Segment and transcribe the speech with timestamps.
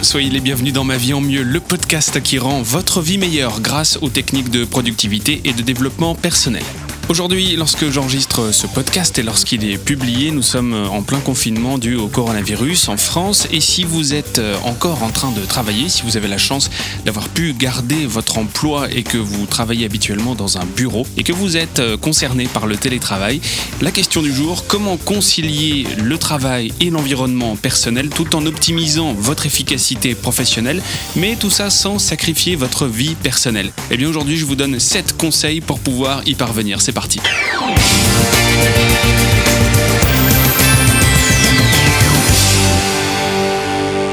[0.00, 3.60] soyez les bienvenus dans Ma vie en mieux, le podcast qui rend votre vie meilleure
[3.60, 6.62] grâce aux techniques de productivité et de développement personnel.
[7.08, 11.94] Aujourd'hui, lorsque j'enregistre ce podcast et lorsqu'il est publié, nous sommes en plein confinement dû
[11.94, 13.46] au coronavirus en France.
[13.52, 16.70] Et si vous êtes encore en train de travailler, si vous avez la chance
[17.04, 21.32] d'avoir pu garder votre emploi et que vous travaillez habituellement dans un bureau et que
[21.32, 23.42] vous êtes concerné par le télétravail,
[23.82, 29.44] la question du jour, comment concilier le travail et l'environnement personnel tout en optimisant votre
[29.44, 30.82] efficacité professionnelle,
[31.16, 33.70] mais tout ça sans sacrifier votre vie personnelle?
[33.90, 36.80] Eh bien aujourd'hui, je vous donne 7 conseils pour pouvoir y parvenir.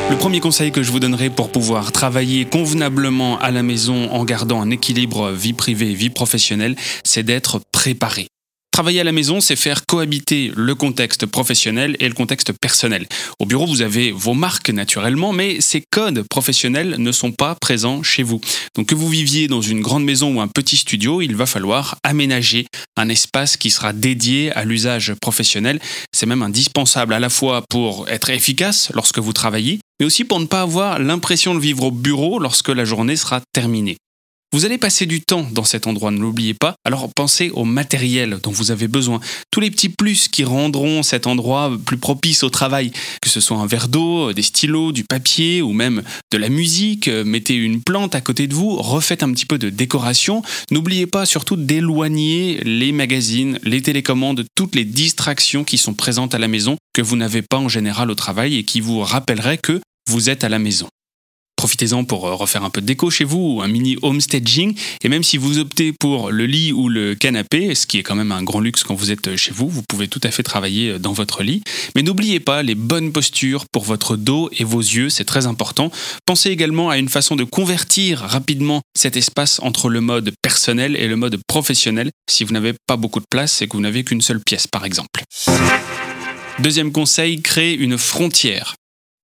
[0.09, 4.25] Le premier conseil que je vous donnerai pour pouvoir travailler convenablement à la maison en
[4.25, 8.27] gardant un équilibre vie privée et vie professionnelle, c'est d'être préparé.
[8.79, 13.07] Travailler à la maison, c'est faire cohabiter le contexte professionnel et le contexte personnel.
[13.37, 18.03] Au bureau, vous avez vos marques naturellement, mais ces codes professionnels ne sont pas présents
[18.03, 18.39] chez vous.
[18.77, 21.97] Donc que vous viviez dans une grande maison ou un petit studio, il va falloir
[22.03, 25.81] aménager un espace qui sera dédié à l'usage professionnel.
[26.13, 30.39] C'est même indispensable à la fois pour être efficace lorsque vous travaillez, mais aussi pour
[30.39, 33.97] ne pas avoir l'impression de vivre au bureau lorsque la journée sera terminée.
[34.51, 36.73] Vous allez passer du temps dans cet endroit, ne l'oubliez pas.
[36.83, 39.19] Alors pensez au matériel dont vous avez besoin.
[39.51, 42.91] Tous les petits plus qui rendront cet endroit plus propice au travail,
[43.21, 47.07] que ce soit un verre d'eau, des stylos, du papier ou même de la musique.
[47.07, 50.41] Mettez une plante à côté de vous, refaites un petit peu de décoration.
[50.71, 56.39] N'oubliez pas surtout d'éloigner les magazines, les télécommandes, toutes les distractions qui sont présentes à
[56.39, 59.79] la maison que vous n'avez pas en général au travail et qui vous rappelleraient que
[60.09, 60.87] vous êtes à la maison.
[61.59, 64.77] Profitez-en pour euh, refaire un peu de déco chez vous, ou un mini homestaging.
[65.03, 68.15] Et même si vous optez pour le lit ou le canapé, ce qui est quand
[68.15, 70.91] même un grand luxe quand vous êtes chez vous, vous pouvez tout à fait travailler
[70.91, 71.61] euh, dans votre lit.
[71.97, 75.91] Mais n'oubliez pas les bonnes postures pour votre dos et vos yeux, c'est très important.
[76.25, 81.09] Pensez également à une façon de convertir rapidement cet espace entre le mode personnel et
[81.09, 84.21] le mode professionnel si vous n'avez pas beaucoup de place et que vous n'avez qu'une
[84.21, 85.23] seule pièce par exemple.
[86.59, 88.75] Deuxième conseil, créez une frontière.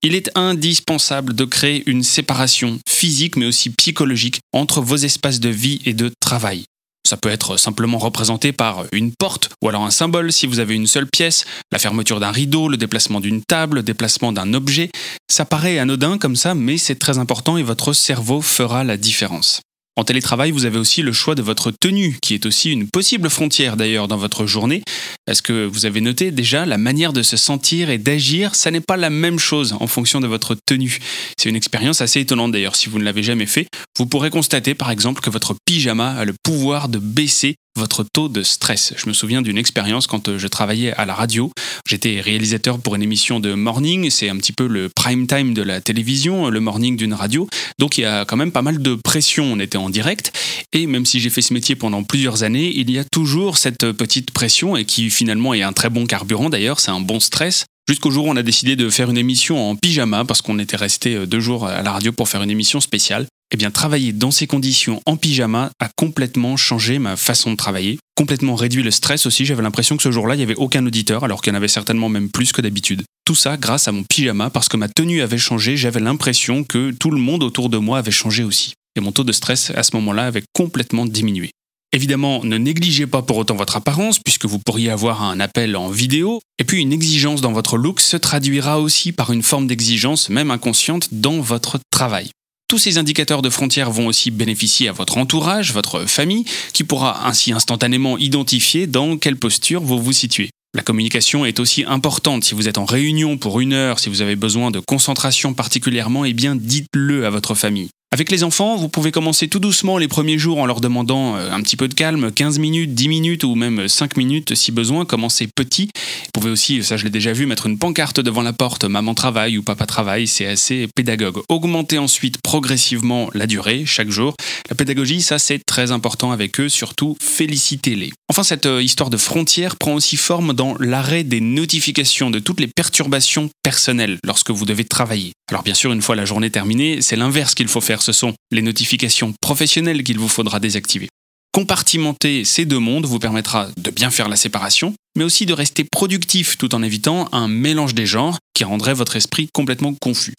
[0.05, 5.49] Il est indispensable de créer une séparation physique mais aussi psychologique entre vos espaces de
[5.49, 6.66] vie et de travail.
[7.09, 10.75] Ça peut être simplement représenté par une porte ou alors un symbole si vous avez
[10.75, 14.91] une seule pièce, la fermeture d'un rideau, le déplacement d'une table, le déplacement d'un objet.
[15.27, 19.61] Ça paraît anodin comme ça, mais c'est très important et votre cerveau fera la différence.
[19.97, 23.29] En télétravail, vous avez aussi le choix de votre tenue, qui est aussi une possible
[23.29, 24.83] frontière d'ailleurs dans votre journée.
[25.25, 28.81] Est-ce que vous avez noté déjà la manière de se sentir et d'agir, ça n'est
[28.81, 31.00] pas la même chose en fonction de votre tenue.
[31.38, 32.75] C'est une expérience assez étonnante d'ailleurs.
[32.75, 33.67] Si vous ne l'avez jamais fait,
[33.97, 38.30] vous pourrez constater par exemple que votre pyjama a le pouvoir de baisser votre taux
[38.30, 38.94] de stress.
[38.97, 41.52] Je me souviens d'une expérience quand euh, je travaillais à la radio.
[41.88, 45.62] J'étais réalisateur pour une émission de morning, c'est un petit peu le prime time de
[45.62, 47.47] la télévision, le morning d'une radio.
[47.80, 50.31] Donc il y a quand même pas mal de pression, on était en direct.
[50.74, 53.92] Et même si j'ai fait ce métier pendant plusieurs années, il y a toujours cette
[53.92, 57.66] petite pression et qui finalement est un très bon carburant d'ailleurs, c'est un bon stress.
[57.88, 60.75] Jusqu'au jour où on a décidé de faire une émission en pyjama parce qu'on était
[60.75, 63.28] resté euh, deux jours à la radio pour faire une émission spéciale.
[63.55, 67.99] Eh bien, travailler dans ces conditions en pyjama a complètement changé ma façon de travailler,
[68.13, 69.45] complètement réduit le stress aussi.
[69.45, 71.69] J'avais l'impression que ce jour-là, il n'y avait aucun auditeur, alors qu'il y en avait
[71.69, 73.03] certainement même plus que d'habitude.
[73.23, 76.91] Tout ça grâce à mon pyjama, parce que ma tenue avait changé, j'avais l'impression que
[76.91, 78.73] tout le monde autour de moi avait changé aussi.
[78.97, 81.51] Et mon taux de stress à ce moment-là avait complètement diminué.
[81.94, 85.88] Évidemment, ne négligez pas pour autant votre apparence, puisque vous pourriez avoir un appel en
[85.88, 86.41] vidéo.
[86.59, 90.51] Et puis une exigence dans votre look se traduira aussi par une forme d'exigence, même
[90.51, 92.31] inconsciente, dans votre travail.
[92.67, 97.27] Tous ces indicateurs de frontières vont aussi bénéficier à votre entourage, votre famille, qui pourra
[97.27, 100.49] ainsi instantanément identifier dans quelle posture vous vous situez.
[100.73, 102.43] La communication est aussi importante.
[102.43, 106.25] Si vous êtes en réunion pour une heure, si vous avez besoin de concentration particulièrement,
[106.25, 107.89] eh bien dites-le à votre famille.
[108.15, 111.51] Avec les enfants, vous pouvez commencer tout doucement les premiers jours en leur demandant euh,
[111.51, 115.03] un petit peu de calme, 15 minutes, 10 minutes ou même 5 minutes si besoin,
[115.03, 115.89] commencez petit.
[116.27, 119.15] Vous pouvez aussi, ça je l'ai déjà vu, mettre une pancarte devant la porte, maman
[119.15, 121.41] travaille ou papa travaille, c'est assez pédagogue.
[121.50, 124.33] Augmentez ensuite progressivement la durée, chaque jour.
[124.69, 128.13] La pédagogie, ça c'est très important avec eux, surtout félicitez-les.
[128.29, 132.61] Enfin, cette euh, histoire de frontières prend aussi forme dans l'arrêt des notifications de toutes
[132.61, 135.33] les perturbations personnelles lorsque vous devez travailler.
[135.51, 138.34] Alors bien sûr, une fois la journée terminée, c'est l'inverse qu'il faut faire ce sont
[138.52, 141.10] les notifications professionnelles qu'il vous faudra désactiver.
[141.52, 145.86] Compartimenter ces deux mondes vous permettra de bien faire la séparation, mais aussi de rester
[145.86, 150.34] productif tout en évitant un mélange des genres qui rendrait votre esprit complètement confus.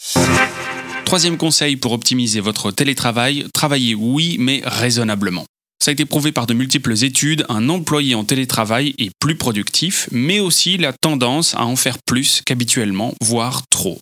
[1.04, 5.46] Troisième conseil pour optimiser votre télétravail, travaillez oui, mais raisonnablement.
[5.82, 10.08] Ça a été prouvé par de multiples études, un employé en télétravail est plus productif,
[10.12, 13.98] mais aussi la tendance à en faire plus qu'habituellement, voire trop.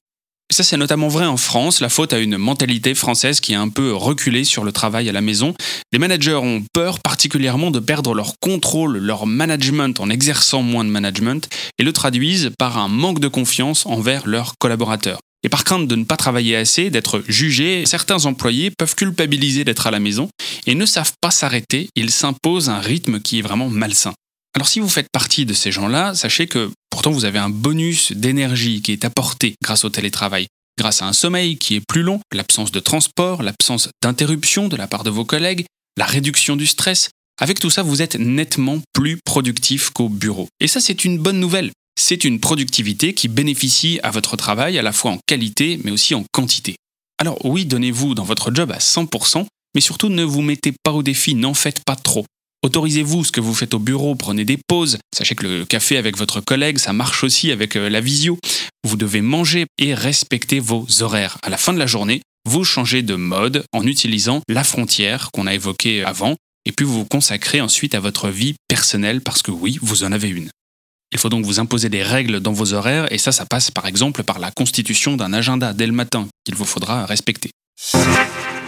[0.54, 1.80] Ça, c'est notamment vrai en France.
[1.80, 5.12] La faute à une mentalité française qui a un peu reculé sur le travail à
[5.12, 5.52] la maison.
[5.92, 10.90] Les managers ont peur particulièrement de perdre leur contrôle, leur management en exerçant moins de
[10.90, 11.48] management
[11.80, 15.18] et le traduisent par un manque de confiance envers leurs collaborateurs.
[15.42, 19.88] Et par crainte de ne pas travailler assez, d'être jugés, certains employés peuvent culpabiliser d'être
[19.88, 20.28] à la maison
[20.68, 24.14] et ne savent pas s'arrêter, ils s'imposent un rythme qui est vraiment malsain.
[24.54, 28.12] Alors si vous faites partie de ces gens-là, sachez que pourtant vous avez un bonus
[28.12, 30.46] d'énergie qui est apporté grâce au télétravail.
[30.78, 34.86] Grâce à un sommeil qui est plus long, l'absence de transport, l'absence d'interruption de la
[34.86, 35.66] part de vos collègues,
[35.96, 37.10] la réduction du stress.
[37.40, 40.48] Avec tout ça, vous êtes nettement plus productif qu'au bureau.
[40.60, 41.72] Et ça, c'est une bonne nouvelle.
[42.00, 46.14] C'est une productivité qui bénéficie à votre travail à la fois en qualité mais aussi
[46.14, 46.76] en quantité.
[47.18, 51.02] Alors oui, donnez-vous dans votre job à 100%, mais surtout ne vous mettez pas au
[51.02, 52.24] défi, n'en faites pas trop.
[52.64, 54.96] Autorisez-vous ce que vous faites au bureau, prenez des pauses.
[55.14, 58.38] Sachez que le café avec votre collègue, ça marche aussi avec euh, la visio.
[58.84, 61.36] Vous devez manger et respecter vos horaires.
[61.42, 65.46] À la fin de la journée, vous changez de mode en utilisant la frontière qu'on
[65.46, 69.50] a évoquée avant, et puis vous vous consacrez ensuite à votre vie personnelle parce que
[69.50, 70.48] oui, vous en avez une.
[71.12, 73.84] Il faut donc vous imposer des règles dans vos horaires, et ça, ça passe par
[73.84, 77.50] exemple par la constitution d'un agenda dès le matin qu'il vous faudra respecter.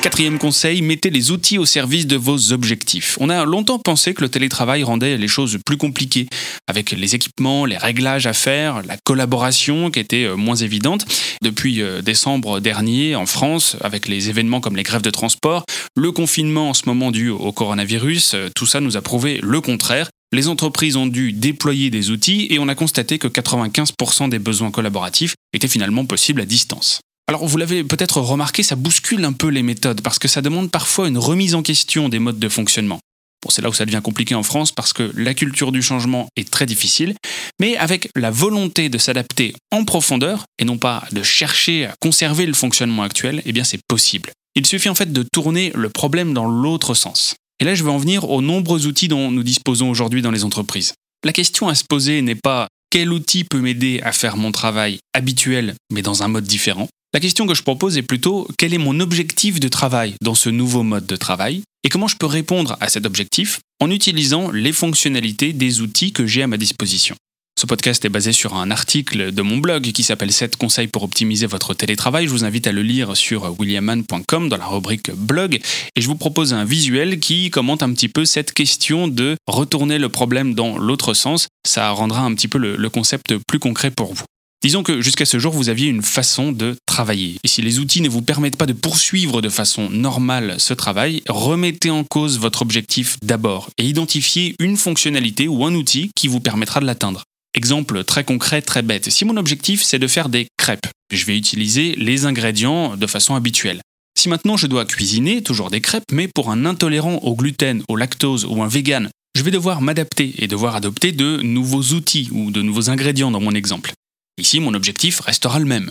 [0.06, 3.18] Quatrième conseil, mettez les outils au service de vos objectifs.
[3.20, 6.28] On a longtemps pensé que le télétravail rendait les choses plus compliquées,
[6.68, 11.06] avec les équipements, les réglages à faire, la collaboration qui était euh, moins évidente.
[11.42, 15.64] Depuis euh, décembre dernier, en France, avec les événements comme les grèves de transport,
[15.96, 19.60] le confinement en ce moment dû au coronavirus, euh, tout ça nous a prouvé le
[19.60, 20.08] contraire.
[20.32, 24.70] Les entreprises ont dû déployer des outils et on a constaté que 95% des besoins
[24.70, 27.00] collaboratifs étaient finalement possibles à distance.
[27.28, 30.70] Alors vous l'avez peut-être remarqué, ça bouscule un peu les méthodes parce que ça demande
[30.70, 33.00] parfois une remise en question des modes de fonctionnement.
[33.42, 36.28] Bon, c'est là où ça devient compliqué en France parce que la culture du changement
[36.36, 37.16] est très difficile,
[37.60, 42.46] mais avec la volonté de s'adapter en profondeur et non pas de chercher à conserver
[42.46, 44.30] le fonctionnement actuel, eh bien c'est possible.
[44.54, 47.34] Il suffit en fait de tourner le problème dans l'autre sens.
[47.58, 50.44] Et là, je vais en venir aux nombreux outils dont nous disposons aujourd'hui dans les
[50.44, 50.94] entreprises.
[51.24, 54.98] La question à se poser n'est pas quel outil peut m'aider à faire mon travail
[55.12, 58.78] habituel mais dans un mode différent la question que je propose est plutôt quel est
[58.78, 62.76] mon objectif de travail dans ce nouveau mode de travail et comment je peux répondre
[62.78, 67.16] à cet objectif en utilisant les fonctionnalités des outils que j'ai à ma disposition.
[67.58, 71.04] Ce podcast est basé sur un article de mon blog qui s'appelle 7 conseils pour
[71.04, 72.26] optimiser votre télétravail.
[72.26, 75.58] Je vous invite à le lire sur williamman.com dans la rubrique blog
[75.96, 79.98] et je vous propose un visuel qui commente un petit peu cette question de retourner
[79.98, 81.48] le problème dans l'autre sens.
[81.66, 84.26] Ça rendra un petit peu le, le concept plus concret pour vous.
[84.62, 87.36] Disons que jusqu'à ce jour, vous aviez une façon de travailler.
[87.44, 91.22] Et si les outils ne vous permettent pas de poursuivre de façon normale ce travail,
[91.28, 96.40] remettez en cause votre objectif d'abord et identifiez une fonctionnalité ou un outil qui vous
[96.40, 97.22] permettra de l'atteindre.
[97.54, 99.10] Exemple très concret, très bête.
[99.10, 103.34] Si mon objectif c'est de faire des crêpes, je vais utiliser les ingrédients de façon
[103.34, 103.80] habituelle.
[104.18, 107.96] Si maintenant je dois cuisiner toujours des crêpes, mais pour un intolérant au gluten, au
[107.96, 112.50] lactose ou un vegan, je vais devoir m'adapter et devoir adopter de nouveaux outils ou
[112.50, 113.92] de nouveaux ingrédients dans mon exemple.
[114.38, 115.90] Ici, mon objectif restera le même.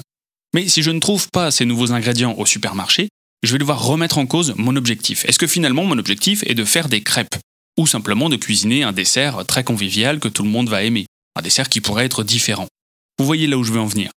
[0.54, 3.10] Mais si je ne trouve pas ces nouveaux ingrédients au supermarché,
[3.44, 5.26] je vais devoir remettre en cause mon objectif.
[5.26, 7.36] Est-ce que finalement mon objectif est de faire des crêpes
[7.78, 11.42] Ou simplement de cuisiner un dessert très convivial que tout le monde va aimer Un
[11.42, 12.68] dessert qui pourrait être différent?
[13.20, 14.12] Vous voyez là où je veux en venir.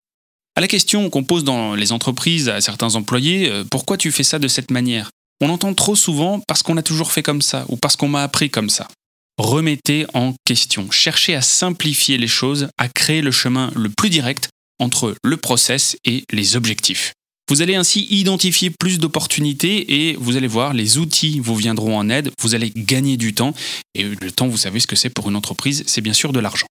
[0.56, 4.24] À la question qu'on pose dans les entreprises à certains employés, euh, pourquoi tu fais
[4.24, 5.10] ça de cette manière?
[5.40, 8.24] On entend trop souvent parce qu'on a toujours fait comme ça ou parce qu'on m'a
[8.24, 8.88] appris comme ça
[9.38, 10.90] remettez en question.
[10.90, 15.96] Cherchez à simplifier les choses, à créer le chemin le plus direct entre le process
[16.04, 17.12] et les objectifs.
[17.48, 22.10] Vous allez ainsi identifier plus d'opportunités et vous allez voir, les outils vous viendront en
[22.10, 23.54] aide, vous allez gagner du temps.
[23.94, 26.40] Et le temps, vous savez ce que c'est pour une entreprise, c'est bien sûr de
[26.40, 26.66] l'argent.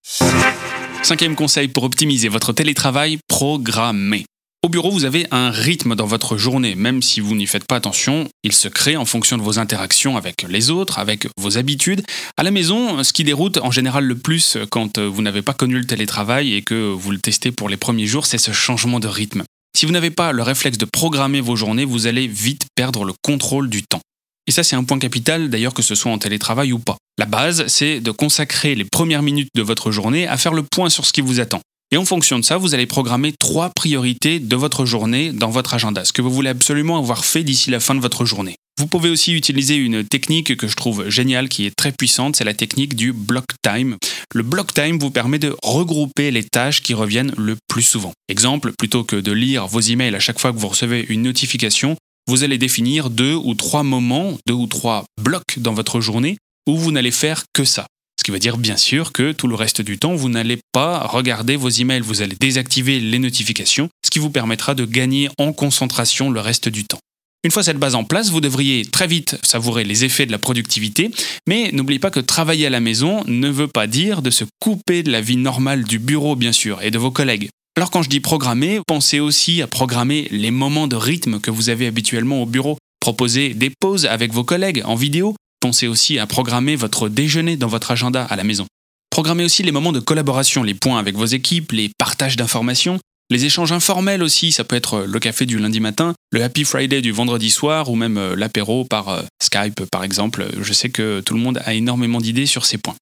[1.02, 4.26] Cinquième conseil pour optimiser votre télétravail, programmez.
[4.64, 7.76] Au bureau, vous avez un rythme dans votre journée, même si vous n'y faites pas
[7.76, 12.04] attention, il se crée en fonction de vos interactions avec les autres, avec vos habitudes.
[12.38, 15.78] À la maison, ce qui déroute en général le plus quand vous n'avez pas connu
[15.78, 19.08] le télétravail et que vous le testez pour les premiers jours, c'est ce changement de
[19.08, 19.44] rythme.
[19.78, 23.14] Si vous n'avez pas le réflexe de programmer vos journées, vous allez vite perdre le
[23.22, 24.02] contrôle du temps.
[24.48, 26.98] Et ça, c'est un point capital, d'ailleurs, que ce soit en télétravail ou pas.
[27.20, 30.90] La base, c'est de consacrer les premières minutes de votre journée à faire le point
[30.90, 31.62] sur ce qui vous attend.
[31.89, 35.74] Et en fonction de ça, vous allez programmer trois priorités de votre journée dans votre
[35.74, 38.56] agenda, ce que vous voulez absolument avoir fait d'ici la fin de votre journée.
[38.77, 42.44] Vous pouvez aussi utiliser une technique que je trouve géniale, qui est très puissante, c'est
[42.44, 43.96] la technique du block time.
[44.36, 48.12] Le block time vous permet de regrouper les tâches qui reviennent le plus souvent.
[48.27, 51.96] Exemple, plutôt que de lire vos emails à chaque fois que vous recevez une notification,
[52.27, 56.77] vous allez définir deux ou trois moments, deux ou trois blocs dans votre journée où
[56.77, 57.88] vous n'allez faire que ça
[58.28, 61.56] qui veut dire bien sûr que tout le reste du temps, vous n'allez pas regarder
[61.56, 66.30] vos emails, vous allez désactiver les notifications, ce qui vous permettra de gagner en concentration
[66.30, 67.00] le reste du temps.
[67.46, 70.40] Une fois cette base en place, vous devriez très vite savourer les effets de la
[70.40, 71.10] productivité,
[71.48, 75.04] mais n'oubliez pas que travailler à la maison ne veut pas dire de se couper
[75.04, 77.48] de la vie normale du bureau bien sûr et de vos collègues.
[77.78, 81.70] Alors quand je dis programmer, pensez aussi à programmer les moments de rythme que vous
[81.70, 82.78] avez habituellement au bureau.
[83.00, 85.34] Proposez des pauses avec vos collègues en vidéo.
[85.60, 88.66] Pensez aussi à programmer votre déjeuner dans votre agenda à la maison.
[89.10, 93.00] Programmez aussi les moments de collaboration, les points avec vos équipes, les partages d'informations,
[93.30, 97.02] les échanges informels aussi, ça peut être le café du lundi matin, le Happy Friday
[97.02, 100.48] du vendredi soir ou même euh, l'apéro par euh, Skype par exemple.
[100.62, 102.96] Je sais que tout le monde a énormément d'idées sur ces points.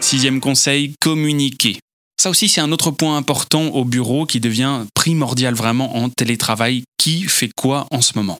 [0.00, 1.78] Sixième conseil, communiquer.
[2.20, 6.82] Ça aussi, c'est un autre point important au bureau qui devient primordial vraiment en télétravail.
[6.96, 8.38] Qui fait quoi en ce moment?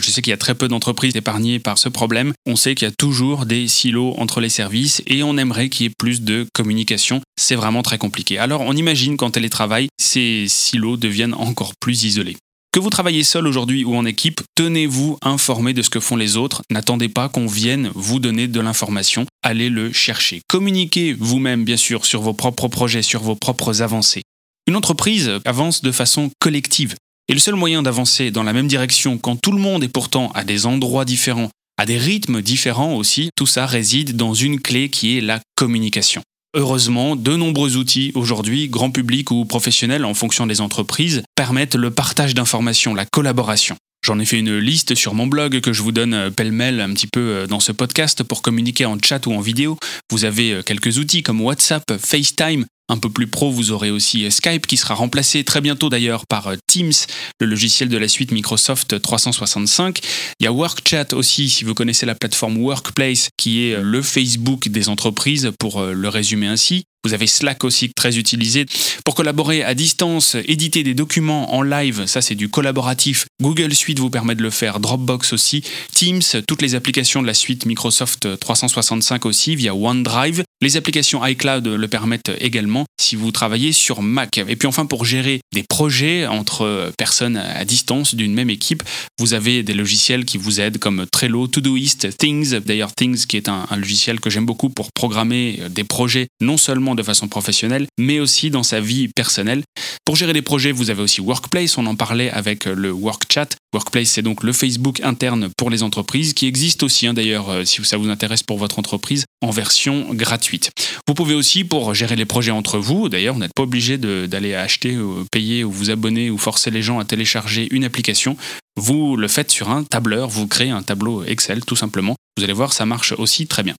[0.00, 2.32] Je sais qu'il y a très peu d'entreprises épargnées par ce problème.
[2.46, 5.86] On sait qu'il y a toujours des silos entre les services et on aimerait qu'il
[5.86, 7.20] y ait plus de communication.
[7.36, 8.38] C'est vraiment très compliqué.
[8.38, 12.36] Alors on imagine qu'en télétravail, ces silos deviennent encore plus isolés.
[12.76, 16.36] Que vous travaillez seul aujourd'hui ou en équipe, tenez-vous informé de ce que font les
[16.36, 16.60] autres.
[16.70, 19.24] N'attendez pas qu'on vienne vous donner de l'information.
[19.42, 20.42] Allez le chercher.
[20.46, 24.24] Communiquez vous-même, bien sûr, sur vos propres projets, sur vos propres avancées.
[24.66, 26.96] Une entreprise avance de façon collective.
[27.28, 30.30] Et le seul moyen d'avancer dans la même direction quand tout le monde est pourtant
[30.34, 34.90] à des endroits différents, à des rythmes différents aussi, tout ça réside dans une clé
[34.90, 36.22] qui est la communication.
[36.54, 41.90] Heureusement, de nombreux outils aujourd'hui, grand public ou professionnels en fonction des entreprises, permettent le
[41.90, 43.76] partage d'informations, la collaboration.
[44.06, 46.94] J'en ai fait une liste sur mon blog que je vous donne euh, pêle-mêle un
[46.94, 49.76] petit peu euh, dans ce podcast pour communiquer en chat ou en vidéo.
[50.12, 54.30] Vous avez euh, quelques outils comme WhatsApp, FaceTime, un peu plus pro, vous aurez aussi
[54.30, 56.92] Skype qui sera remplacé très bientôt d'ailleurs par Teams,
[57.40, 59.98] le logiciel de la suite Microsoft 365.
[60.38, 64.68] Il y a WorkChat aussi, si vous connaissez la plateforme Workplace, qui est le Facebook
[64.68, 66.84] des entreprises, pour le résumer ainsi.
[67.06, 68.66] Vous avez Slack aussi très utilisé
[69.04, 73.26] pour collaborer à distance, éditer des documents en live, ça c'est du collaboratif.
[73.40, 75.62] Google Suite vous permet de le faire, Dropbox aussi,
[75.94, 80.42] Teams, toutes les applications de la suite Microsoft 365 aussi via OneDrive.
[80.60, 84.38] Les applications iCloud le permettent également si vous travaillez sur Mac.
[84.38, 88.82] Et puis enfin pour gérer des projets entre personnes à distance d'une même équipe,
[89.20, 92.58] vous avez des logiciels qui vous aident comme Trello, Todoist, Things.
[92.60, 96.56] D'ailleurs Things qui est un, un logiciel que j'aime beaucoup pour programmer des projets non
[96.56, 99.62] seulement de façon professionnelle, mais aussi dans sa vie personnelle.
[100.04, 103.48] Pour gérer des projets, vous avez aussi Workplace, on en parlait avec le WorkChat.
[103.74, 107.64] Workplace, c'est donc le Facebook interne pour les entreprises, qui existe aussi hein, d'ailleurs, euh,
[107.64, 110.70] si ça vous intéresse pour votre entreprise, en version gratuite.
[111.06, 114.54] Vous pouvez aussi, pour gérer les projets entre vous, d'ailleurs, vous n'êtes pas obligé d'aller
[114.54, 118.36] acheter, ou payer ou vous abonner ou forcer les gens à télécharger une application.
[118.76, 122.14] Vous le faites sur un tableur, vous créez un tableau Excel tout simplement.
[122.36, 123.74] Vous allez voir, ça marche aussi très bien.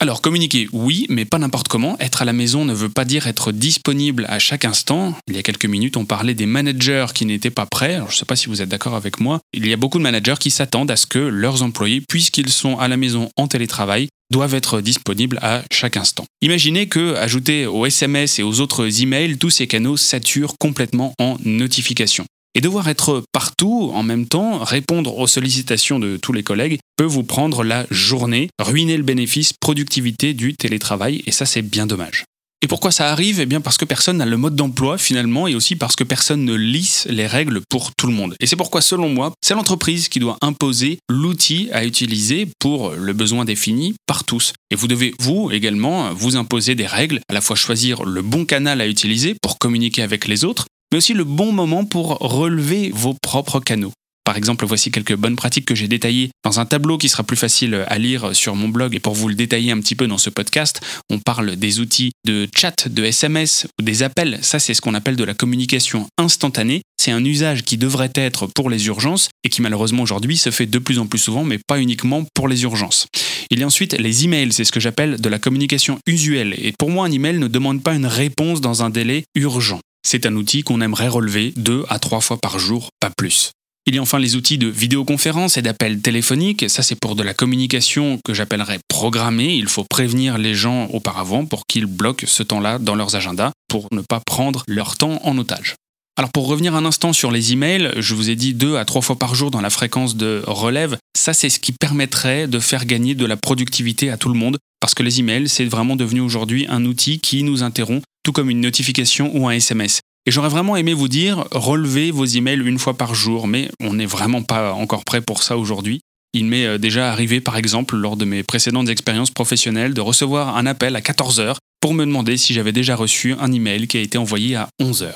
[0.00, 1.96] Alors communiquer, oui, mais pas n'importe comment.
[1.98, 5.14] Être à la maison ne veut pas dire être disponible à chaque instant.
[5.28, 8.00] Il y a quelques minutes, on parlait des managers qui n'étaient pas prêts.
[8.08, 9.40] je ne sais pas si vous êtes d'accord avec moi.
[9.54, 12.78] Il y a beaucoup de managers qui s'attendent à ce que leurs employés, puisqu'ils sont
[12.78, 16.26] à la maison en télétravail, doivent être disponibles à chaque instant.
[16.42, 21.36] Imaginez que, ajouté aux SMS et aux autres emails, tous ces canaux saturent complètement en
[21.44, 22.26] notifications.
[22.54, 27.04] Et devoir être partout en même temps, répondre aux sollicitations de tous les collègues, peut
[27.04, 32.24] vous prendre la journée, ruiner le bénéfice productivité du télétravail, et ça c'est bien dommage.
[32.64, 33.40] Et pourquoi ça arrive?
[33.40, 36.46] Eh bien parce que personne n'a le mode d'emploi finalement et aussi parce que personne
[36.46, 38.36] ne lisse les règles pour tout le monde.
[38.40, 43.12] Et c'est pourquoi selon moi, c'est l'entreprise qui doit imposer l'outil à utiliser pour le
[43.12, 44.54] besoin défini par tous.
[44.70, 48.46] Et vous devez vous également vous imposer des règles, à la fois choisir le bon
[48.46, 50.64] canal à utiliser pour communiquer avec les autres,
[50.94, 53.90] mais aussi le bon moment pour relever vos propres canaux.
[54.22, 57.36] Par exemple, voici quelques bonnes pratiques que j'ai détaillées dans un tableau qui sera plus
[57.36, 60.18] facile à lire sur mon blog et pour vous le détailler un petit peu dans
[60.18, 64.38] ce podcast, on parle des outils de chat, de SMS ou des appels.
[64.42, 66.82] Ça, c'est ce qu'on appelle de la communication instantanée.
[66.96, 70.66] C'est un usage qui devrait être pour les urgences et qui malheureusement aujourd'hui se fait
[70.66, 73.08] de plus en plus souvent, mais pas uniquement pour les urgences.
[73.50, 76.54] Il y a ensuite les emails, c'est ce que j'appelle de la communication usuelle.
[76.56, 79.80] Et pour moi, un email ne demande pas une réponse dans un délai urgent.
[80.06, 83.52] C'est un outil qu'on aimerait relever deux à trois fois par jour, pas plus.
[83.86, 86.70] Il y a enfin les outils de vidéoconférence et d'appel téléphonique.
[86.70, 89.56] Ça, c'est pour de la communication que j'appellerais programmée.
[89.56, 93.88] Il faut prévenir les gens auparavant pour qu'ils bloquent ce temps-là dans leurs agendas pour
[93.92, 95.74] ne pas prendre leur temps en otage.
[96.16, 99.02] Alors pour revenir un instant sur les emails, je vous ai dit deux à trois
[99.02, 100.96] fois par jour dans la fréquence de relève.
[101.18, 104.58] Ça, c'est ce qui permettrait de faire gagner de la productivité à tout le monde
[104.80, 108.50] parce que les emails, c'est vraiment devenu aujourd'hui un outil qui nous interrompt tout comme
[108.50, 110.00] une notification ou un SMS.
[110.26, 113.92] Et j'aurais vraiment aimé vous dire, relevez vos emails une fois par jour, mais on
[113.92, 116.00] n'est vraiment pas encore prêt pour ça aujourd'hui.
[116.32, 120.56] Il m'est euh, déjà arrivé, par exemple, lors de mes précédentes expériences professionnelles, de recevoir
[120.56, 124.00] un appel à 14h pour me demander si j'avais déjà reçu un email qui a
[124.00, 125.12] été envoyé à 11h.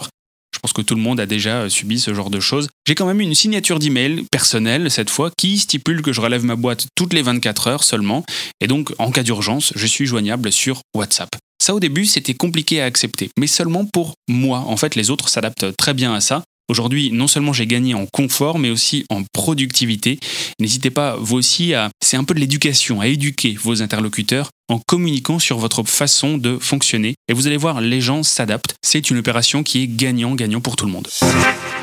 [0.54, 2.68] Je pense que tout le monde a déjà euh, subi ce genre de choses.
[2.86, 6.56] J'ai quand même une signature d'email personnelle cette fois qui stipule que je relève ma
[6.56, 8.24] boîte toutes les 24 heures seulement
[8.60, 11.30] et donc en cas d'urgence, je suis joignable sur WhatsApp.
[11.60, 14.60] Ça au début, c'était compliqué à accepter, mais seulement pour moi.
[14.60, 16.42] En fait, les autres s'adaptent très bien à ça.
[16.70, 20.18] Aujourd'hui, non seulement j'ai gagné en confort, mais aussi en productivité.
[20.60, 21.88] N'hésitez pas, vous aussi, à...
[22.02, 26.58] C'est un peu de l'éducation, à éduquer vos interlocuteurs en communiquant sur votre façon de
[26.58, 27.14] fonctionner.
[27.28, 28.74] Et vous allez voir, les gens s'adaptent.
[28.82, 31.08] C'est une opération qui est gagnant-gagnant pour tout le monde.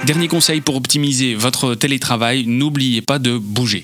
[0.05, 3.84] Dernier conseil pour optimiser votre télétravail, n'oubliez pas de bouger.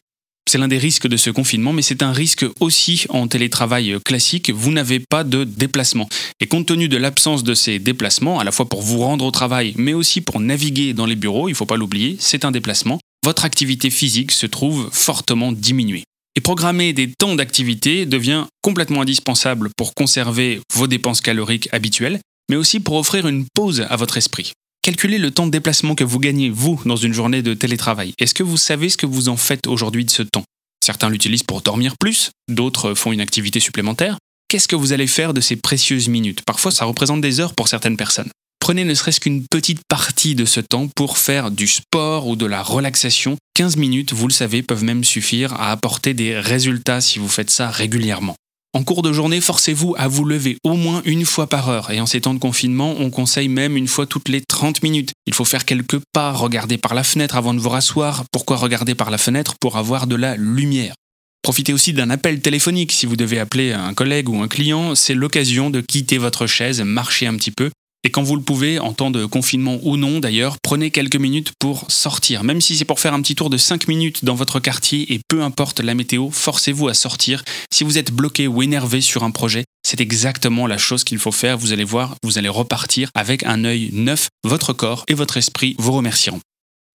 [0.52, 4.50] C'est l'un des risques de ce confinement, mais c'est un risque aussi en télétravail classique.
[4.50, 6.10] Vous n'avez pas de déplacement.
[6.42, 9.32] Et compte tenu de l'absence de ces déplacements, à la fois pour vous rendre au
[9.32, 12.52] travail, mais aussi pour naviguer dans les bureaux, il ne faut pas l'oublier, c'est un
[12.52, 16.04] déplacement, votre activité physique se trouve fortement diminuée.
[16.36, 22.20] Et programmer des temps d'activité devient complètement indispensable pour conserver vos dépenses caloriques habituelles,
[22.50, 24.54] mais aussi pour offrir une pause à votre esprit.
[24.84, 28.14] Calculez le temps de déplacement que vous gagnez, vous, dans une journée de télétravail.
[28.18, 30.44] Est-ce que vous savez ce que vous en faites aujourd'hui de ce temps?
[30.84, 34.18] Certains l'utilisent pour dormir plus, d'autres font une activité supplémentaire.
[34.48, 36.42] Qu'est-ce que vous allez faire de ces précieuses minutes?
[36.48, 38.32] Parfois, ça représente des heures pour certaines personnes.
[38.60, 42.48] Prenez ne serait-ce qu'une petite partie de ce temps pour faire du sport ou de
[42.48, 43.38] la relaxation.
[43.54, 47.52] 15 minutes, vous le savez, peuvent même suffire à apporter des résultats si vous faites
[47.52, 48.36] ça régulièrement.
[48.74, 51.92] En cours de journée, forcez-vous à vous lever au moins une fois par heure.
[51.92, 55.12] Et en ces temps de confinement, on conseille même une fois toutes les 30 minutes.
[55.26, 58.24] Il faut faire quelques pas, regarder par la fenêtre avant de vous rasseoir.
[58.32, 60.94] Pourquoi regarder par la fenêtre Pour avoir de la lumière?
[61.42, 62.94] Profitez aussi d'un appel téléphonique.
[62.94, 66.80] Si vous devez appeler un collègue ou un client, c'est l'occasion de quitter votre chaise,
[66.82, 67.72] marcher un petit peu
[68.04, 71.54] et quand vous le pouvez, en temps de confinement ou non d'ailleurs, prenez quelques minutes
[71.60, 72.44] pour sortir.
[72.44, 75.22] Même si c'est pour faire un petit tour de 5 minutes dans votre quartier et
[75.28, 77.44] peu importe la météo, forcez-vous à sortir.
[77.72, 81.32] Si vous êtes bloqué ou énervé sur un projet, c'est exactement la chose qu'il faut
[81.32, 81.58] faire.
[81.58, 84.30] Vous allez voir, vous allez repartir avec un œil neuf.
[84.44, 86.42] Votre corps et votre esprit vous remercieront.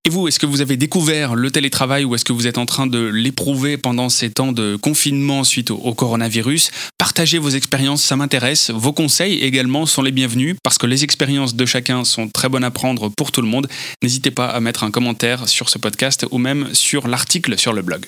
[0.07, 2.65] Et vous, est-ce que vous avez découvert le télétravail ou est-ce que vous êtes en
[2.65, 6.71] train de l'éprouver pendant ces temps de confinement suite au, coronavirus?
[6.97, 8.71] Partagez vos expériences, ça m'intéresse.
[8.71, 12.63] Vos conseils également sont les bienvenus parce que les expériences de chacun sont très bonnes
[12.63, 13.67] à prendre pour tout le monde.
[14.01, 17.83] N'hésitez pas à mettre un commentaire sur ce podcast ou même sur l'article sur le
[17.83, 18.07] blog.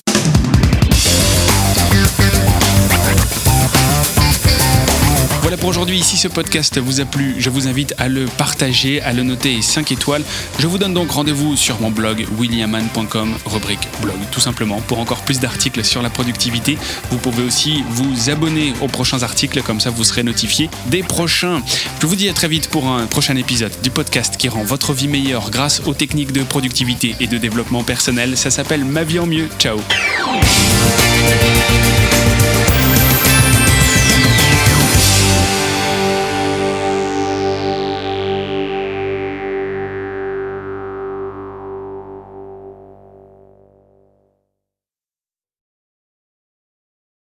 [5.48, 6.02] Voilà pour aujourd'hui.
[6.02, 9.62] Si ce podcast vous a plu, je vous invite à le partager, à le noter
[9.62, 10.22] 5 étoiles.
[10.58, 14.82] Je vous donne donc rendez-vous sur mon blog williaman.com, rubrique blog, tout simplement.
[14.82, 16.76] Pour encore plus d'articles sur la productivité,
[17.11, 21.62] vous pouvez aussi vous abonner aux prochains articles, comme ça vous serez notifié des prochains.
[22.02, 24.92] Je vous dis à très vite pour un prochain épisode du podcast qui rend votre
[24.92, 28.37] vie meilleure grâce aux techniques de productivité et de développement personnel.
[28.37, 29.48] Ça s'appelle Ma vie en mieux.
[29.58, 29.78] Ciao